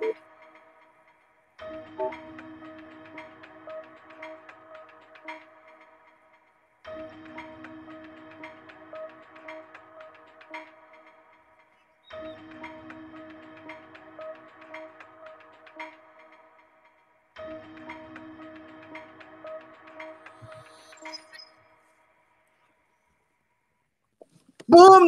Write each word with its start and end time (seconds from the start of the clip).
Thank 0.00 0.02
you. 0.02 0.14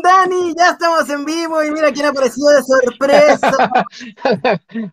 Dani! 0.05 0.55
Ya 0.57 0.71
estamos 0.73 1.09
en 1.09 1.25
vivo 1.25 1.64
y 1.64 1.70
mira 1.70 1.91
quién 1.91 2.07
apareció 2.07 2.45
de 2.48 2.62
sorpresa. 2.62 3.73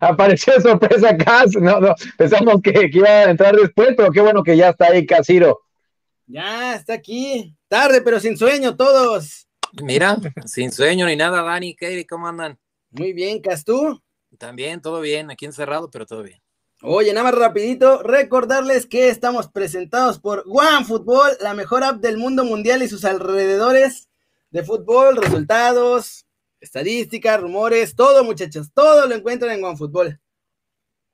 apareció 0.00 0.54
de 0.54 0.62
sorpresa 0.62 1.10
acá. 1.10 1.44
No, 1.60 1.80
no, 1.80 1.94
pensamos 2.16 2.62
que, 2.62 2.90
iba 2.90 3.08
a 3.08 3.30
entrar 3.30 3.54
después, 3.54 3.90
pero 3.94 4.10
qué 4.10 4.22
bueno 4.22 4.42
que 4.42 4.56
ya 4.56 4.70
está 4.70 4.86
ahí, 4.86 5.04
Casiro. 5.04 5.60
Ya, 6.26 6.74
está 6.74 6.94
aquí. 6.94 7.54
Tarde, 7.68 8.00
pero 8.00 8.18
sin 8.18 8.38
sueño, 8.38 8.74
todos. 8.74 9.46
Mira, 9.82 10.16
sin 10.46 10.72
sueño 10.72 11.06
ni 11.06 11.16
nada, 11.16 11.42
Dani, 11.42 11.74
Katie, 11.74 12.06
¿cómo 12.06 12.26
andan? 12.26 12.58
Muy 12.90 13.12
bien, 13.12 13.40
Cas, 13.40 13.64
¿tú? 13.64 14.00
También, 14.38 14.80
todo 14.80 15.00
bien, 15.00 15.30
aquí 15.30 15.44
encerrado, 15.44 15.90
pero 15.90 16.06
todo 16.06 16.22
bien. 16.22 16.40
Oye, 16.82 17.12
nada 17.12 17.30
más 17.30 17.38
rapidito, 17.38 18.02
recordarles 18.02 18.86
que 18.86 19.08
estamos 19.08 19.48
presentados 19.48 20.18
por 20.18 20.44
OneFootball, 20.46 21.36
la 21.40 21.54
mejor 21.54 21.84
app 21.84 22.00
del 22.00 22.16
mundo 22.16 22.44
mundial 22.44 22.82
y 22.82 22.88
sus 22.88 23.04
alrededores 23.04 24.08
de 24.52 24.62
fútbol, 24.62 25.16
resultados, 25.16 26.26
estadísticas, 26.60 27.40
rumores, 27.40 27.96
todo, 27.96 28.22
muchachos, 28.22 28.70
todo 28.72 29.06
lo 29.06 29.14
encuentran 29.14 29.58
en 29.58 29.64
OneFootball. 29.64 30.20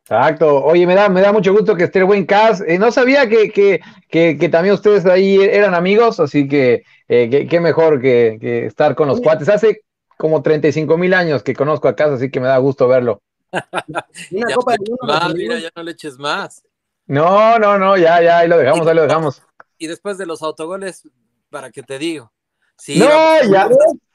Exacto. 0.03 0.65
Oye, 0.65 0.87
me 0.87 0.95
da, 0.95 1.09
me 1.09 1.21
da 1.21 1.33
mucho 1.33 1.53
gusto 1.53 1.77
que 1.77 1.85
esté 1.85 2.01
el 2.01 2.07
buen 2.07 2.27
Cas. 2.27 2.62
Eh, 2.67 2.79
no 2.79 2.91
sabía 2.91 3.29
que, 3.29 3.51
que, 3.51 3.81
que, 4.11 4.49
también 4.49 4.75
ustedes 4.75 5.07
ahí 5.07 5.37
eran 5.37 5.75
amigos, 5.75 6.19
así 6.19 6.49
que 6.49 6.83
eh, 7.09 7.47
qué 7.49 7.61
mejor 7.61 8.01
que, 8.01 8.67
estar 8.67 8.95
con 8.95 9.07
los 9.07 9.21
cuates. 9.21 9.49
Hace 9.49 9.83
como 10.17 10.43
35 10.43 10.97
mil 10.99 11.15
años 11.15 11.43
que 11.43 11.55
conozco 11.55 11.89
a 11.89 11.95
Cas, 11.95 12.11
así 12.11 12.31
que 12.31 12.41
me 12.41 12.49
da 12.49 12.59
gusto 12.59 12.89
verlo. 12.89 13.23
Una 14.33 14.55
copa 14.55 14.73
de 14.73 14.79
más, 15.07 15.34
mira, 15.34 15.59
ya 15.59 15.71
no 15.77 15.83
le 15.83 15.93
eches 15.93 16.19
más. 16.19 16.62
No, 17.07 17.59
no, 17.59 17.79
no, 17.79 17.97
ya, 17.97 18.21
ya, 18.23 18.39
ahí 18.39 18.49
lo 18.49 18.59
dejamos, 18.59 18.87
ahí 18.87 18.95
lo 18.95 19.03
dejamos. 19.03 19.43
Y 19.79 19.87
después 19.87 20.19
de 20.19 20.27
los 20.27 20.43
autogoles, 20.43 21.09
¿para 21.51 21.71
qué 21.71 21.83
te 21.83 21.99
digo? 21.99 22.33
Sí, 22.79 22.98
no, 22.98 23.07
ya. 23.51 23.69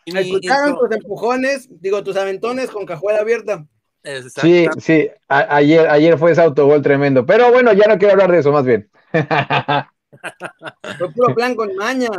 Escucharon 0.05 0.77
tus 0.77 0.91
empujones, 0.91 1.69
digo, 1.81 2.03
tus 2.03 2.17
aventones 2.17 2.69
con 2.69 2.85
cajuela 2.85 3.19
abierta. 3.19 3.65
Sí, 4.41 4.67
sí, 4.79 5.09
ayer, 5.29 5.87
ayer 5.89 6.17
fue 6.17 6.31
ese 6.31 6.41
autogol 6.41 6.81
tremendo. 6.81 7.25
Pero 7.25 7.51
bueno, 7.51 7.71
ya 7.71 7.87
no 7.87 7.97
quiero 7.97 8.13
hablar 8.13 8.31
de 8.31 8.39
eso, 8.39 8.51
más 8.51 8.65
bien. 8.65 8.89
Fue 10.97 11.13
puro 11.13 11.33
plan 11.35 11.55
con 11.55 11.73
maña. 11.75 12.09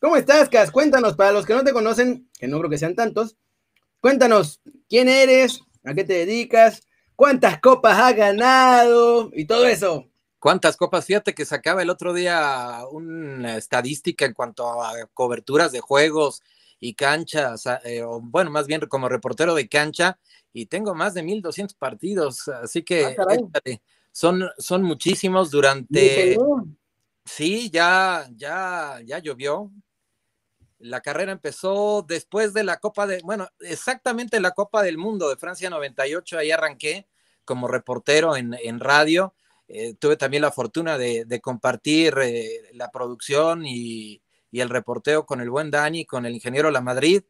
¿Cómo 0.00 0.16
estás, 0.16 0.48
Cas? 0.48 0.70
Cuéntanos, 0.70 1.16
para 1.16 1.32
los 1.32 1.46
que 1.46 1.54
no 1.54 1.64
te 1.64 1.72
conocen, 1.72 2.28
que 2.38 2.48
no 2.48 2.58
creo 2.58 2.70
que 2.70 2.78
sean 2.78 2.94
tantos, 2.94 3.36
cuéntanos 4.00 4.60
quién 4.88 5.08
eres, 5.08 5.62
a 5.84 5.94
qué 5.94 6.04
te 6.04 6.14
dedicas, 6.14 6.82
cuántas 7.16 7.60
copas 7.60 7.98
has 7.98 8.16
ganado 8.16 9.30
y 9.32 9.46
todo 9.46 9.66
eso. 9.66 10.09
¿Cuántas 10.40 10.78
copas? 10.78 11.04
Fíjate 11.04 11.34
que 11.34 11.44
sacaba 11.44 11.82
el 11.82 11.90
otro 11.90 12.14
día 12.14 12.80
una 12.90 13.58
estadística 13.58 14.24
en 14.24 14.32
cuanto 14.32 14.82
a 14.82 14.94
coberturas 15.12 15.70
de 15.70 15.80
juegos 15.80 16.42
y 16.80 16.94
canchas, 16.94 17.64
eh, 17.84 18.02
o 18.02 18.22
bueno, 18.22 18.50
más 18.50 18.66
bien 18.66 18.80
como 18.88 19.10
reportero 19.10 19.54
de 19.54 19.68
cancha, 19.68 20.18
y 20.54 20.64
tengo 20.64 20.94
más 20.94 21.12
de 21.12 21.22
1200 21.22 21.76
partidos, 21.76 22.48
así 22.48 22.82
que 22.82 23.14
ah, 23.18 23.60
son, 24.12 24.48
son 24.56 24.82
muchísimos 24.82 25.50
durante... 25.50 26.38
Sí, 27.26 27.68
ya, 27.70 28.26
ya, 28.34 28.98
ya 29.04 29.18
llovió. 29.18 29.70
La 30.78 31.02
carrera 31.02 31.32
empezó 31.32 32.02
después 32.08 32.54
de 32.54 32.64
la 32.64 32.78
Copa 32.78 33.06
de, 33.06 33.20
bueno, 33.22 33.46
exactamente 33.60 34.40
la 34.40 34.52
Copa 34.52 34.82
del 34.82 34.96
Mundo 34.96 35.28
de 35.28 35.36
Francia 35.36 35.68
98, 35.68 36.38
ahí 36.38 36.50
arranqué 36.50 37.06
como 37.44 37.68
reportero 37.68 38.36
en, 38.36 38.54
en 38.54 38.80
radio 38.80 39.34
eh, 39.72 39.94
tuve 39.94 40.16
también 40.16 40.42
la 40.42 40.50
fortuna 40.50 40.98
de, 40.98 41.40
compartir 41.40 42.14
eh, 42.20 42.70
la 42.72 42.90
producción 42.90 43.64
y, 43.64 44.20
el 44.52 44.68
reporteo 44.68 45.24
con 45.26 45.40
el 45.40 45.48
buen 45.48 45.70
Dani, 45.70 46.04
con 46.04 46.26
el 46.26 46.34
ingeniero 46.34 46.72
La 46.72 46.80
Madrid. 46.80 47.22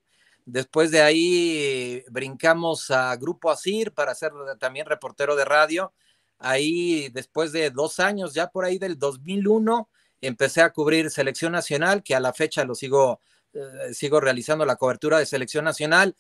Después 0.47 0.91
de 0.91 1.03
ahí 1.03 2.03
brincamos 2.09 2.91
a 2.91 3.15
Grupo 3.17 3.51
Asir 3.51 3.93
para 3.93 4.15
ser 4.15 4.33
también 4.59 4.87
reportero 4.87 5.37
de 5.37 5.45
radio. 5.45 5.93
Ahí, 6.39 7.11
después 7.11 7.53
de 7.53 7.69
dos 7.69 8.01
años, 8.01 8.33
ya 8.33 8.47
por 8.47 8.65
ahí 8.65 8.79
del 8.79 8.99
2001, 8.99 9.91
empecé 10.23 10.63
a 10.63 10.73
cubrir 10.73 11.11
selección 11.11 11.53
nacional, 11.53 12.03
que 12.03 12.15
a 12.15 12.21
la 12.21 12.33
fecha 12.33 12.65
lo 12.65 12.75
sigo, 12.75 13.21
eh, 13.53 13.93
sigo 13.93 14.19
realizando 14.19 14.65
la 14.65 14.77
cobertura 14.77 15.19
de 15.19 15.27
selección 15.27 15.67
nacional, 15.67 16.17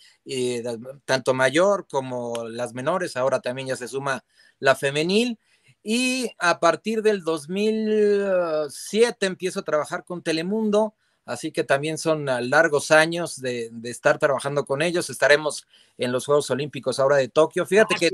tanto 1.07 1.33
mayor 1.33 1.87
como 1.89 2.45
las 2.47 2.75
menores. 2.75 3.17
Ahora 3.17 3.41
también 3.41 3.69
ya 3.69 3.77
se 3.77 3.89
suma 3.89 4.23
la 4.59 4.77
femenil. 4.77 5.39
Y 5.83 6.31
a 6.39 6.61
partir 6.61 7.03
del 7.03 7.23
2007 7.23 9.27
empiezo 9.27 9.61
a 9.61 9.65
trabajar 9.65 10.05
con 10.05 10.23
Telemundo, 10.23 10.95
así 11.25 11.53
que 11.53 11.65
también 11.65 11.97
son 11.97 12.27
largos 12.27 12.91
años 12.91 13.41
de, 13.41 13.71
estar 13.85 14.19
trabajando 14.19 14.67
con 14.67 14.83
ellos. 14.83 15.09
Estaremos 15.09 15.67
en 15.97 16.13
los 16.13 16.27
Juegos 16.27 16.51
Olímpicos 16.51 17.01
ahora 17.01 17.17
de 17.17 17.29
Tokio. 17.29 17.65
Fíjate 17.65 17.95
ah, 17.95 17.99
que 17.99 18.11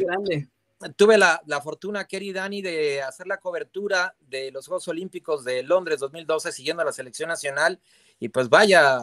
tuve 0.94 1.19
la, 1.19 1.41
fortuna, 1.62 2.06
Kerry 2.06 2.32
Dani, 2.32 2.62
de 2.62 3.03
hacer 3.03 3.27
la 3.27 3.38
cobertura 3.38 4.15
de 4.21 4.53
los 4.53 4.66
Juegos 4.66 4.87
Olímpicos 4.88 5.44
de 5.44 5.65
Londres 5.65 5.98
2012 6.00 6.53
siguiendo 6.53 6.83
a 6.83 6.87
la 6.87 6.93
selección 6.93 7.28
nacional. 7.28 7.81
Y 8.21 8.28
pues 8.28 8.48
vaya, 8.48 9.00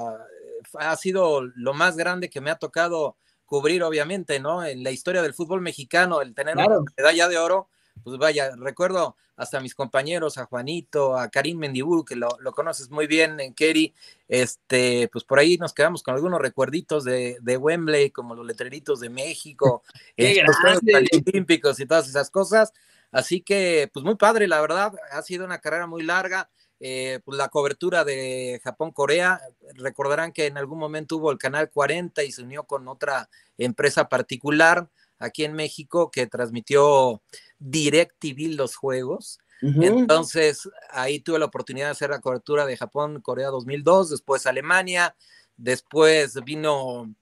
ha 0.80 0.96
sido 0.96 1.42
lo 1.42 1.74
más 1.74 1.98
grande 1.98 2.30
que 2.30 2.40
me 2.40 2.50
ha 2.50 2.56
tocado 2.56 3.18
cubrir, 3.46 3.84
obviamente, 3.84 4.40
¿no? 4.40 4.66
En 4.66 4.84
la 4.84 4.92
historia 4.92 5.22
del 5.22 5.34
fútbol 5.34 5.60
mexicano, 5.60 6.22
el 6.22 6.34
tener 6.34 6.56
una 6.56 6.80
medalla 6.98 7.28
de 7.28 7.38
oro 7.38 7.68
pues 8.04 8.18
vaya, 8.18 8.56
recuerdo 8.58 9.16
hasta 9.36 9.58
a 9.58 9.62
mis 9.62 9.74
compañeros, 9.74 10.38
a 10.38 10.46
Juanito, 10.46 11.18
a 11.18 11.30
Karim 11.30 11.58
Mendiburu, 11.58 12.06
que 12.06 12.16
lo, 12.16 12.30
conoces 12.56 12.90
muy 12.90 13.08
bien, 13.08 13.40
en 13.40 13.54
Kerry, 13.54 13.94
este, 14.28 15.10
pues 15.12 15.24
por 15.24 15.40
ahí 15.40 15.58
nos 15.58 15.74
quedamos 15.74 16.04
con 16.04 16.14
algunos 16.14 16.40
recuerditos 16.40 17.04
de, 17.04 17.58
Wembley, 17.60 18.12
como 18.12 18.36
los 18.36 18.46
letreritos 18.46 19.00
de 19.00 19.10
México, 19.10 19.84
eh, 20.18 20.44
los 20.46 20.56
Juegos 20.58 20.82
Olímpicos 21.26 21.80
y 21.80 21.86
todas 21.86 22.08
esas 22.08 22.30
cosas. 22.30 22.74
Así 23.12 23.42
que, 23.42 23.90
pues 23.94 24.04
muy 24.04 24.16
padre, 24.16 24.48
la 24.48 24.62
verdad, 24.62 24.94
ha 25.12 25.22
sido 25.22 25.46
una 25.46 25.60
carrera 25.60 25.88
muy 25.88 26.04
larga. 26.04 26.50
Eh, 26.86 27.22
pues 27.24 27.38
la 27.38 27.48
cobertura 27.48 28.04
de 28.04 28.60
Japón-Corea, 28.62 29.40
recordarán 29.76 30.34
que 30.34 30.48
en 30.48 30.58
algún 30.58 30.80
momento 30.80 31.16
hubo 31.16 31.32
el 31.32 31.38
Canal 31.38 31.70
40 31.70 32.24
y 32.24 32.32
se 32.34 32.42
unió 32.42 32.64
con 32.64 32.90
otra 32.90 33.30
empresa 33.58 34.10
particular 34.10 34.90
aquí 35.24 35.44
en 35.44 35.54
México 35.54 36.12
que 36.12 36.28
transmitió 36.28 37.22
DirecTV 37.60 38.56
los 38.56 38.76
juegos. 38.76 39.40
Entonces, 39.62 40.70
ahí 40.90 41.22
tuve 41.22 41.40
la 41.40 41.46
oportunidad 41.46 41.86
de 41.86 41.92
hacer 41.92 42.10
la 42.10 42.20
cobertura 42.20 42.66
de 42.66 42.76
Japón, 42.76 43.22
Corea 43.22 43.48
2002, 43.48 44.10
después 44.10 44.46
Alemania, 44.46 45.16
después 45.56 46.34
vino 46.44 47.16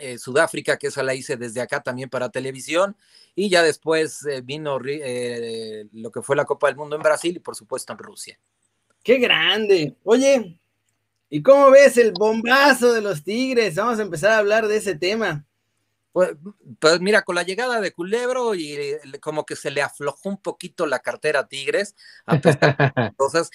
eh, 0.00 0.18
Sudáfrica, 0.18 0.78
que 0.78 0.88
esa 0.88 1.04
la 1.04 1.14
hice 1.14 1.36
desde 1.36 1.60
acá 1.60 1.80
también 1.80 2.10
para 2.10 2.28
televisión, 2.28 2.96
y 3.36 3.48
ya 3.48 3.62
después 3.62 4.26
eh, 4.26 4.40
vino 4.40 4.80
eh, 4.84 5.86
lo 5.92 6.10
que 6.10 6.22
fue 6.22 6.34
la 6.34 6.44
Copa 6.44 6.66
del 6.66 6.76
Mundo 6.76 6.96
en 6.96 7.02
Brasil 7.02 7.36
y 7.36 7.40
por 7.40 7.54
supuesto 7.54 7.92
en 7.92 7.98
Rusia. 8.00 8.40
¡Qué 9.04 9.18
grande! 9.18 9.96
Oye, 10.02 10.58
¿y 11.30 11.40
cómo 11.40 11.70
ves 11.70 11.98
el 11.98 12.12
bombazo 12.12 12.92
de 12.92 13.00
los 13.00 13.22
Tigres? 13.22 13.76
Vamos 13.76 14.00
a 14.00 14.02
empezar 14.02 14.32
a 14.32 14.38
hablar 14.38 14.66
de 14.66 14.76
ese 14.76 14.96
tema. 14.96 15.46
Pues, 16.16 16.30
pues, 16.78 16.98
mira, 16.98 17.20
con 17.20 17.34
la 17.34 17.42
llegada 17.42 17.78
de 17.78 17.92
Culebro 17.92 18.54
y 18.54 18.72
eh, 18.72 19.00
como 19.20 19.44
que 19.44 19.54
se 19.54 19.70
le 19.70 19.82
aflojó 19.82 20.30
un 20.30 20.38
poquito 20.38 20.86
la 20.86 21.00
cartera 21.00 21.40
a 21.40 21.46
Tigres, 21.46 21.94
a 22.24 22.40
cosas. 23.18 23.50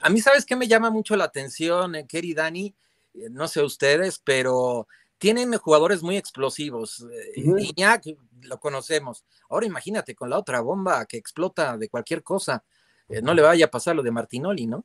A, 0.00 0.10
mí, 0.10 0.20
¿sabes 0.20 0.44
qué 0.44 0.56
me 0.56 0.66
llama 0.66 0.90
mucho 0.90 1.14
la 1.14 1.22
atención, 1.22 1.94
eh, 1.94 2.04
Kerry 2.08 2.34
Dani? 2.34 2.74
Eh, 3.14 3.28
no 3.30 3.46
sé 3.46 3.62
ustedes, 3.62 4.18
pero 4.18 4.88
tienen 5.18 5.56
jugadores 5.56 6.02
muy 6.02 6.16
explosivos. 6.16 7.06
Iñak, 7.36 8.06
lo 8.40 8.58
conocemos. 8.58 9.24
Ahora 9.48 9.66
imagínate 9.66 10.16
con 10.16 10.30
la 10.30 10.40
otra 10.40 10.62
bomba 10.62 11.06
que 11.06 11.16
explota 11.16 11.78
de 11.78 11.88
cualquier 11.88 12.24
cosa. 12.24 12.64
no 13.22 13.34
le 13.34 13.42
vaya 13.42 13.66
a 13.66 13.70
pasar 13.70 13.94
lo 13.94 14.02
de 14.02 14.10
Martinoli, 14.10 14.66
¿no? 14.66 14.84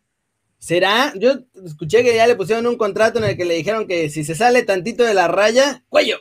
¿Será? 0.60 1.12
Yo 1.16 1.40
escuché 1.66 2.04
que 2.04 2.16
ya 2.16 2.28
le 2.28 2.36
pusieron 2.36 2.68
un 2.68 2.78
contrato 2.78 3.18
en 3.18 3.26
el 3.26 3.36
que 3.36 3.46
le 3.46 3.56
dijeron 3.56 3.88
que 3.88 4.12
si 4.12 4.24
se 4.24 4.36
sale 4.36 4.62
tantito 4.62 5.04
de 5.04 5.16
la 5.16 5.28
raya, 5.28 5.84
cuello. 5.90 6.20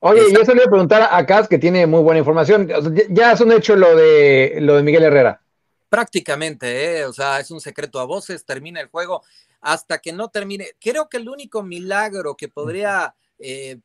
Oye, 0.00 0.32
yo 0.32 0.44
se 0.44 0.54
le 0.54 0.60
voy 0.60 0.66
a 0.66 0.70
preguntar 0.70 1.08
a 1.10 1.26
Cas, 1.26 1.46
que 1.46 1.58
tiene 1.58 1.86
muy 1.86 2.00
buena 2.00 2.18
información. 2.18 2.68
ya 3.10 3.32
es 3.32 3.40
un 3.40 3.52
hecho 3.52 3.76
lo 3.76 3.94
de, 3.94 4.56
lo 4.60 4.76
de 4.76 4.82
Miguel 4.82 5.04
Herrera. 5.04 5.42
Prácticamente, 5.90 7.00
¿eh? 7.00 7.04
o 7.04 7.12
sea, 7.12 7.38
es 7.40 7.50
un 7.50 7.60
secreto 7.60 8.00
a 8.00 8.04
voces, 8.04 8.44
termina 8.44 8.80
el 8.80 8.88
juego 8.88 9.22
hasta 9.60 9.98
que 9.98 10.12
no 10.12 10.28
termine. 10.28 10.68
Creo 10.80 11.08
que 11.08 11.18
el 11.18 11.28
único 11.28 11.62
milagro 11.62 12.34
que 12.34 12.48
podría 12.48 13.14
eh, 13.38 13.78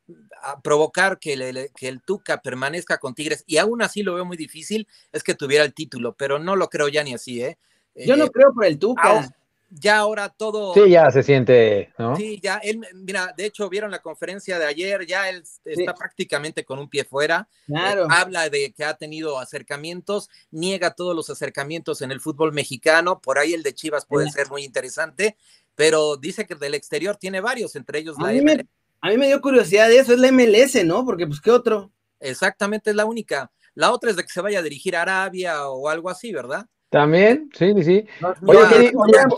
provocar 0.62 1.18
que, 1.18 1.34
el 1.34 2.02
Tuca 2.02 2.40
permanezca 2.40 2.96
con 2.96 3.14
Tigres, 3.14 3.44
y 3.46 3.58
aún 3.58 3.82
así 3.82 4.02
lo 4.02 4.14
veo 4.14 4.24
muy 4.24 4.38
difícil, 4.38 4.88
es 5.12 5.22
que 5.22 5.34
tuviera 5.34 5.64
el 5.64 5.74
título, 5.74 6.14
pero 6.14 6.38
no 6.38 6.56
lo 6.56 6.70
creo 6.70 6.88
ya 6.88 7.02
ni 7.02 7.12
así, 7.12 7.42
¿eh? 7.42 7.58
Yo 7.94 8.16
no 8.16 8.28
creo 8.28 8.52
por 8.52 8.64
el 8.66 8.78
Tuca 8.78 9.34
ya 9.70 9.98
ahora 9.98 10.28
todo. 10.28 10.74
Sí, 10.74 10.90
ya 10.90 11.10
se 11.10 11.22
siente, 11.22 11.92
¿no? 11.98 12.16
Sí, 12.16 12.40
ya 12.42 12.58
él, 12.58 12.80
mira, 12.94 13.34
de 13.36 13.46
hecho, 13.46 13.68
vieron 13.68 13.90
la 13.90 14.00
conferencia 14.00 14.58
de 14.58 14.66
ayer, 14.66 15.06
ya 15.06 15.28
él 15.28 15.42
está 15.64 15.94
prácticamente 15.94 16.64
con 16.64 16.78
un 16.78 16.88
pie 16.88 17.04
fuera. 17.04 17.48
Claro. 17.66 18.04
Eh, 18.04 18.08
habla 18.10 18.48
de 18.48 18.72
que 18.72 18.84
ha 18.84 18.94
tenido 18.94 19.38
acercamientos, 19.38 20.30
niega 20.50 20.94
todos 20.94 21.14
los 21.14 21.30
acercamientos 21.30 22.02
en 22.02 22.12
el 22.12 22.20
fútbol 22.20 22.52
mexicano, 22.52 23.20
por 23.20 23.38
ahí 23.38 23.54
el 23.54 23.62
de 23.62 23.74
Chivas 23.74 24.06
puede 24.06 24.30
ser 24.30 24.48
muy 24.50 24.64
interesante, 24.64 25.36
pero 25.74 26.16
dice 26.16 26.46
que 26.46 26.54
del 26.54 26.74
exterior 26.74 27.16
tiene 27.16 27.40
varios, 27.40 27.76
entre 27.76 27.98
ellos 27.98 28.16
la 28.18 28.32
MLS. 28.32 28.64
a 29.00 29.08
mí 29.08 29.16
me 29.18 29.26
dio 29.26 29.40
curiosidad 29.40 29.88
de 29.88 29.98
eso, 29.98 30.12
es 30.12 30.20
la 30.20 30.32
MLS, 30.32 30.84
¿no? 30.84 31.04
Porque, 31.04 31.26
pues, 31.26 31.40
¿qué 31.40 31.50
otro? 31.50 31.92
Exactamente, 32.20 32.90
es 32.90 32.96
la 32.96 33.04
única. 33.04 33.50
La 33.74 33.92
otra 33.92 34.10
es 34.10 34.16
de 34.16 34.22
que 34.22 34.30
se 34.30 34.40
vaya 34.40 34.60
a 34.60 34.62
dirigir 34.62 34.96
a 34.96 35.02
Arabia 35.02 35.68
o 35.68 35.88
algo 35.88 36.08
así, 36.08 36.32
¿verdad? 36.32 36.66
También, 36.88 37.50
sí, 37.52 37.72
sí. 37.82 38.06
Oye, 38.46 38.92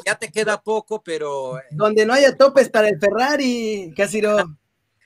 ya, 0.04 0.14
te 0.16 0.30
queda 0.30 0.60
poco, 0.62 1.02
pero. 1.02 1.58
Eh, 1.58 1.62
Donde 1.70 2.04
no 2.04 2.12
haya 2.12 2.36
topes 2.36 2.68
para 2.68 2.88
el 2.88 2.98
Ferrari, 3.00 3.92
casi 3.96 4.20
no. 4.20 4.58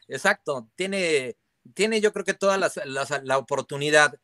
Exacto, 0.09 0.69
tiene, 0.75 1.37
tiene 1.75 2.01
yo 2.01 2.13
creo 2.13 2.25
que 2.25 2.35
toda 2.35 2.59
la 2.59 3.39
oportunidad. 3.39 4.19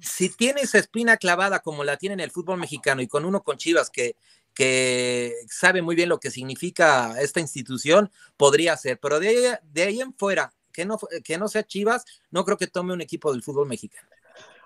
Si 0.00 0.30
tiene 0.30 0.62
esa 0.62 0.78
espina 0.78 1.16
clavada 1.16 1.60
como 1.60 1.84
la 1.84 1.96
tiene 1.96 2.14
en 2.14 2.20
el 2.20 2.30
fútbol 2.30 2.58
mexicano 2.58 3.02
y 3.02 3.08
con 3.08 3.24
uno 3.24 3.42
con 3.42 3.58
Chivas 3.58 3.90
que, 3.90 4.16
que 4.54 5.34
sabe 5.48 5.82
muy 5.82 5.94
bien 5.94 6.08
lo 6.08 6.18
que 6.18 6.30
significa 6.30 7.20
esta 7.20 7.40
institución, 7.40 8.10
podría 8.36 8.76
ser. 8.76 8.98
Pero 8.98 9.20
de 9.20 9.28
ahí, 9.28 9.36
de 9.62 9.82
ahí 9.82 10.00
en 10.00 10.14
fuera, 10.14 10.52
que 10.72 10.84
no, 10.84 10.98
que 11.24 11.38
no 11.38 11.48
sea 11.48 11.64
Chivas, 11.64 12.04
no 12.30 12.44
creo 12.44 12.56
que 12.56 12.66
tome 12.66 12.92
un 12.92 13.00
equipo 13.00 13.32
del 13.32 13.42
fútbol 13.42 13.68
mexicano. 13.68 14.08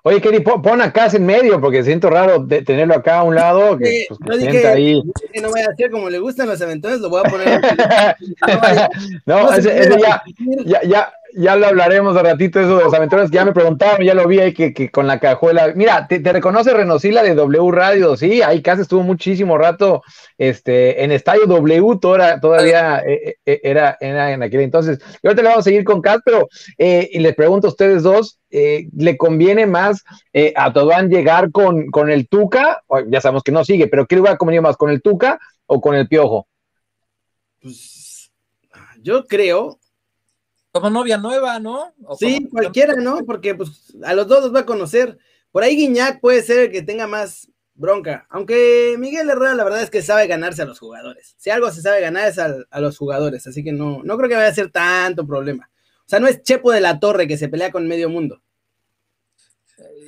Oye, 0.05 0.21
Kenny, 0.21 0.41
pon 0.41 0.83
acá 0.83 1.07
en 1.13 1.25
medio, 1.25 1.61
porque 1.61 1.85
siento 1.85 2.11
raro 2.11 2.41
de 2.41 2.63
tenerlo 2.63 2.95
acá 2.95 3.19
a 3.19 3.23
un 3.23 3.37
lado. 3.37 3.79
Que, 3.79 4.07
pues, 4.09 4.19
no 4.21 4.37
dije, 4.37 4.67
ahí. 4.67 5.01
que 5.33 5.41
no 5.41 5.51
voy 5.51 5.61
a 5.61 5.67
hacer 5.67 5.93
como 5.93 6.11
le 6.11 6.19
gustan 6.19 6.49
los 6.49 6.61
aventones, 6.61 6.99
lo 6.99 7.09
voy 7.09 7.23
a 7.25 7.31
poner. 7.31 7.61
no, 9.27 9.53
ese, 9.55 9.79
ese 9.79 10.01
ya, 10.01 10.23
ya, 10.65 10.83
ya, 10.83 11.13
ya 11.35 11.57
lo 11.57 11.67
hablaremos 11.67 12.15
de 12.15 12.23
ratito, 12.23 12.61
eso 12.61 12.79
de 12.79 12.85
los 12.85 12.95
aventuras 12.95 13.31
que 13.31 13.37
ya 13.37 13.45
me 13.45 13.53
preguntaron, 13.53 14.05
ya 14.05 14.15
lo 14.15 14.27
vi 14.27 14.41
ahí 14.41 14.53
que, 14.53 14.73
que 14.73 14.91
con 14.91 15.07
la 15.07 15.19
cajuela. 15.19 15.73
Mira, 15.75 16.07
te, 16.07 16.21
reconoce 16.21 16.73
Renosila 16.73 17.23
de 17.23 17.35
W 17.35 17.71
Radio, 17.71 18.17
sí, 18.17 18.43
ahí 18.43 18.63
casi 18.63 18.83
estuvo 18.83 19.03
muchísimo 19.03 19.57
rato 19.57 20.03
este, 20.39 21.03
en 21.05 21.13
Estadio 21.13 21.47
W, 21.47 21.99
todavía 22.01 23.03
eh, 23.07 23.37
eh, 23.47 23.61
era, 23.63 23.97
en 24.01 24.43
aquel 24.43 24.61
entonces. 24.61 24.99
Y 25.23 25.27
ahorita 25.27 25.43
le 25.43 25.49
vamos 25.49 25.63
a 25.63 25.69
seguir 25.71 25.85
con 25.85 26.03
Cas, 26.03 26.21
pero 26.25 26.49
eh, 26.79 27.09
y 27.13 27.19
les 27.21 27.35
pregunto 27.35 27.67
a 27.67 27.71
ustedes 27.71 28.03
dos, 28.03 28.39
¿le 28.51 29.17
conviene 29.17 29.67
más 29.67 30.05
a 30.57 30.73
Todán 30.73 31.09
llegar 31.09 31.51
con, 31.51 31.87
con 31.91 32.11
el 32.11 32.29
Tuca? 32.29 32.83
Ya 33.09 33.21
sabemos 33.21 33.43
que 33.43 33.53
no 33.53 33.65
sigue, 33.65 33.89
pero 33.89 34.07
¿qué 34.07 34.17
le 34.17 34.23
va 34.23 34.33
a 34.33 34.37
convenir 34.37 34.61
más, 34.61 34.77
con 34.77 34.91
el 34.91 35.01
Tuca 35.01 35.39
o 35.67 35.81
con 35.81 35.95
el 35.95 36.09
Piojo? 36.09 36.47
Pues 37.61 38.31
yo 39.03 39.27
creo 39.27 39.79
como 40.73 40.89
novia 40.89 41.19
nueva, 41.19 41.61
¿no? 41.61 41.95
sí, 42.19 42.49
cualquiera, 42.51 42.95
¿no? 42.97 43.25
Porque 43.27 43.55
pues 43.55 43.95
a 44.03 44.15
los 44.15 44.27
dos 44.27 44.43
los 44.45 44.55
va 44.55 44.61
a 44.61 44.67
conocer. 44.67 45.19
Por 45.51 45.63
ahí 45.63 45.77
Guiñac 45.77 46.21
puede 46.21 46.43
ser 46.43 46.59
el 46.61 46.71
que 46.73 46.83
tenga 46.83 47.07
más 47.07 47.51
bronca. 47.75 48.27
Aunque 48.31 48.97
Miguel 48.99 49.29
Herrera 49.29 49.55
la 49.55 49.65
verdad 49.65 49.83
es 49.83 49.91
que 49.91 50.01
sabe 50.01 50.27
ganarse 50.27 50.63
a 50.63 50.65
los 50.65 50.79
jugadores. 50.79 51.35
Si 51.37 51.51
algo 51.51 51.71
se 51.71 51.83
sabe 51.83 52.01
ganar 52.01 52.27
es 52.27 52.39
a, 52.39 52.81
los 52.81 52.97
jugadores. 52.97 53.47
Así 53.47 53.63
que 53.63 53.73
no, 53.73 54.03
no 54.03 54.17
creo 54.17 54.31
que 54.31 54.35
vaya 54.35 54.49
a 54.49 54.55
ser 54.55 54.71
tanto 54.71 55.27
problema. 55.27 55.71
O 56.01 56.09
sea, 56.09 56.21
no 56.21 56.27
es 56.27 56.43
Chepo 56.43 56.73
de 56.73 56.81
la 56.81 56.99
Torre 56.99 57.29
que 57.29 57.37
se 57.37 57.49
pelea 57.49 57.71
con 57.71 57.87
medio 57.87 58.09
mundo. 58.09 58.43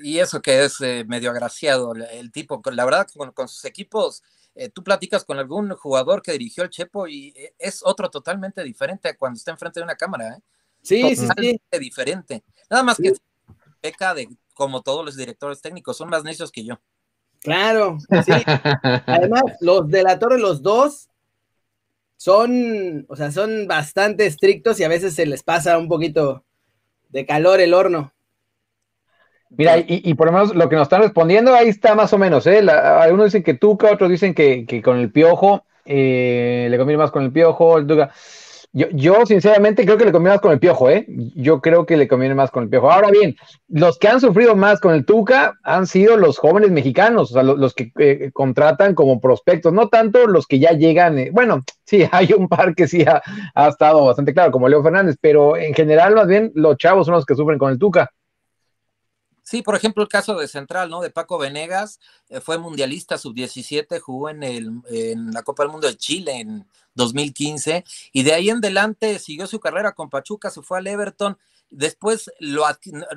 Y 0.02 0.18
eso 0.18 0.40
que 0.40 0.64
es 0.64 0.80
eh, 0.80 1.04
medio 1.06 1.30
agraciado 1.30 1.92
el, 1.94 2.32
tipo. 2.32 2.62
La 2.72 2.84
verdad, 2.84 3.06
con, 3.14 3.32
con 3.32 3.48
sus 3.48 3.64
equipos 3.66 4.22
eh, 4.54 4.68
tú 4.68 4.84
platicas 4.84 5.24
con 5.24 5.38
algún 5.38 5.70
jugador 5.70 6.22
que 6.22 6.32
dirigió 6.32 6.62
el 6.62 6.70
Chepo 6.70 7.08
y 7.08 7.28
eh, 7.36 7.54
es 7.58 7.80
otro 7.84 8.10
totalmente 8.10 8.62
diferente 8.62 9.16
cuando 9.16 9.36
está 9.36 9.50
enfrente 9.50 9.80
de 9.80 9.84
una 9.84 9.96
cámara, 9.96 10.36
¿eh? 10.36 10.42
Sí, 10.82 11.16
sí, 11.16 11.26
sí. 11.38 11.60
diferente. 11.78 12.44
Nada 12.70 12.82
más 12.82 12.98
que 12.98 13.14
peca 13.80 14.14
de, 14.14 14.28
como 14.52 14.82
todos 14.82 15.04
los 15.04 15.16
directores 15.16 15.60
técnicos, 15.62 15.96
son 15.96 16.10
más 16.10 16.24
necios 16.24 16.52
que 16.52 16.64
yo. 16.64 16.78
Claro, 17.40 17.98
sí. 18.24 18.32
Además, 19.06 19.42
los 19.60 19.88
de 19.88 20.02
la 20.02 20.18
torre, 20.18 20.38
los 20.38 20.62
dos, 20.62 21.08
son, 22.16 23.04
o 23.08 23.16
sea, 23.16 23.30
son 23.32 23.66
bastante 23.66 24.26
estrictos 24.26 24.78
y 24.80 24.84
a 24.84 24.88
veces 24.88 25.14
se 25.14 25.26
les 25.26 25.42
pasa 25.42 25.76
un 25.78 25.88
poquito 25.88 26.44
de 27.08 27.26
calor 27.26 27.60
el 27.60 27.74
horno. 27.74 28.12
Mira, 29.56 29.76
y, 29.78 30.14
por 30.14 30.26
lo 30.26 30.32
menos 30.32 30.54
lo 30.54 30.68
que 30.68 30.76
nos 30.76 30.84
están 30.84 31.02
respondiendo, 31.02 31.54
ahí 31.54 31.68
está 31.68 31.94
más 31.94 32.12
o 32.12 32.18
menos, 32.18 32.46
¿eh? 32.46 32.58
algunos 32.58 33.26
dicen 33.26 33.42
que 33.42 33.54
Tuca, 33.54 33.92
otros 33.92 34.10
dicen 34.10 34.34
que, 34.34 34.82
con 34.82 34.98
el 34.98 35.12
Piojo, 35.12 35.64
eh, 35.84 36.66
le 36.70 36.78
conviene 36.78 37.02
más 37.02 37.10
con 37.10 37.24
el 37.24 37.32
Piojo, 37.32 37.78
el 37.78 37.86
Tuca. 37.86 38.10
Yo, 38.76 38.88
yo, 38.90 39.24
sinceramente 39.24 39.84
creo 39.84 39.96
que 39.96 40.04
le 40.04 40.10
conviene 40.10 40.34
más 40.34 40.40
con 40.40 40.50
el 40.50 40.58
Piojo, 40.58 40.90
¿eh? 40.90 41.06
Yo 41.36 41.60
creo 41.60 41.86
que 41.86 41.96
le 41.96 42.08
conviene 42.08 42.34
más 42.34 42.50
con 42.50 42.64
el 42.64 42.68
Piojo. 42.68 42.90
Ahora 42.90 43.12
bien, 43.12 43.36
los 43.68 44.00
que 44.00 44.08
han 44.08 44.20
sufrido 44.20 44.56
más 44.56 44.80
con 44.80 44.94
el 44.94 45.04
Tuca 45.04 45.56
han 45.62 45.86
sido 45.86 46.16
los 46.16 46.38
jóvenes 46.38 46.72
mexicanos, 46.72 47.30
o 47.30 47.34
sea, 47.34 47.44
los, 47.44 47.72
que 47.72 47.92
eh, 48.00 48.30
contratan 48.32 48.96
como 48.96 49.20
prospectos, 49.20 49.72
no 49.72 49.88
tanto 49.90 50.26
los 50.26 50.48
que 50.48 50.58
ya 50.58 50.72
llegan, 50.72 51.16
eh, 51.20 51.30
bueno, 51.32 51.62
sí, 51.84 52.04
hay 52.10 52.32
un 52.36 52.48
par 52.48 52.74
que 52.74 52.88
sí 52.88 53.04
ha, 53.04 53.22
ha 53.54 53.68
estado 53.68 54.04
bastante 54.04 54.34
claro, 54.34 54.50
como 54.50 54.68
Leo 54.68 54.82
Fernández, 54.82 55.16
pero 55.20 55.56
en 55.56 55.72
general 55.72 56.16
más 56.16 56.26
bien 56.26 56.50
los 56.56 56.76
chavos 56.76 57.06
son 57.06 57.14
los 57.14 57.24
que 57.24 57.36
sufren 57.36 57.60
con 57.60 57.70
el 57.70 57.78
Tuca. 57.78 58.10
Sí, 59.46 59.60
por 59.60 59.76
ejemplo, 59.76 60.02
el 60.02 60.08
caso 60.08 60.34
de 60.36 60.48
Central, 60.48 60.88
¿no? 60.88 61.02
De 61.02 61.10
Paco 61.10 61.36
Venegas, 61.36 62.00
eh, 62.30 62.40
fue 62.40 62.56
mundialista 62.56 63.18
sub-17, 63.18 64.00
jugó 64.00 64.30
en, 64.30 64.42
el, 64.42 64.70
en 64.88 65.32
la 65.32 65.42
Copa 65.42 65.62
del 65.64 65.72
Mundo 65.72 65.86
de 65.86 65.98
Chile 65.98 66.40
en 66.40 66.66
2015 66.94 67.84
y 68.12 68.22
de 68.22 68.32
ahí 68.32 68.48
en 68.48 68.56
adelante 68.58 69.18
siguió 69.18 69.46
su 69.46 69.60
carrera 69.60 69.92
con 69.92 70.08
Pachuca, 70.08 70.50
se 70.50 70.62
fue 70.62 70.78
al 70.78 70.86
Everton, 70.86 71.36
después 71.68 72.30
lo, 72.38 72.64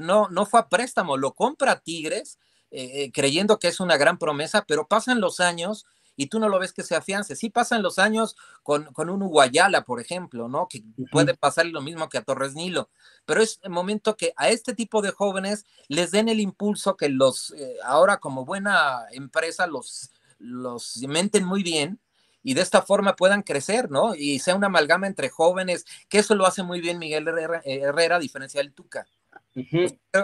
no, 0.01 0.27
no 0.29 0.45
fue 0.45 0.59
a 0.59 0.68
préstamo, 0.68 1.15
lo 1.15 1.33
compra 1.33 1.79
Tigres, 1.79 2.39
eh, 2.71 3.03
eh, 3.03 3.12
creyendo 3.13 3.57
que 3.57 3.69
es 3.69 3.79
una 3.79 3.95
gran 3.95 4.18
promesa, 4.18 4.65
pero 4.68 4.85
pasan 4.85 5.21
los 5.21 5.39
años 5.39 5.85
y 6.17 6.27
tú 6.27 6.39
no 6.39 6.49
lo 6.49 6.59
ves 6.59 6.73
que 6.73 6.83
se 6.83 6.95
afiance. 6.95 7.35
Sí 7.35 7.49
pasan 7.49 7.83
los 7.83 7.99
años 7.99 8.35
con, 8.63 8.91
con 8.91 9.09
un 9.09 9.21
Uguayala, 9.21 9.85
por 9.85 10.01
ejemplo, 10.01 10.49
¿no? 10.49 10.67
Que 10.67 10.83
puede 11.11 11.35
pasar 11.35 11.67
lo 11.67 11.81
mismo 11.81 12.09
que 12.09 12.17
a 12.17 12.23
Torres 12.23 12.55
Nilo, 12.55 12.89
pero 13.25 13.41
es 13.41 13.59
el 13.61 13.69
momento 13.69 14.17
que 14.17 14.33
a 14.35 14.49
este 14.49 14.73
tipo 14.73 15.01
de 15.01 15.12
jóvenes 15.12 15.65
les 15.88 16.12
den 16.12 16.27
el 16.27 16.39
impulso 16.39 16.97
que 16.97 17.07
los, 17.07 17.51
eh, 17.51 17.77
ahora 17.86 18.17
como 18.17 18.43
buena 18.43 19.05
empresa, 19.12 19.67
los, 19.67 20.09
los 20.39 20.93
cimenten 20.93 21.45
muy 21.45 21.63
bien 21.63 22.01
y 22.43 22.55
de 22.55 22.62
esta 22.62 22.81
forma 22.81 23.15
puedan 23.15 23.43
crecer, 23.43 23.91
¿no? 23.91 24.15
Y 24.15 24.39
sea 24.39 24.55
una 24.55 24.67
amalgama 24.67 25.05
entre 25.05 25.29
jóvenes, 25.29 25.86
que 26.09 26.19
eso 26.19 26.33
lo 26.33 26.47
hace 26.47 26.63
muy 26.63 26.81
bien 26.81 26.97
Miguel 26.97 27.27
Herrera, 27.27 27.62
Herrera 27.63 28.15
a 28.15 28.19
diferencia 28.19 28.59
del 28.59 28.74
Tuca 28.74 29.07